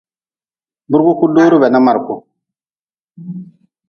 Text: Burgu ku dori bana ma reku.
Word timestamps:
Burgu 0.89 1.11
ku 1.19 1.25
dori 1.35 1.57
bana 1.61 1.79
ma 1.85 1.91
reku. 1.95 2.15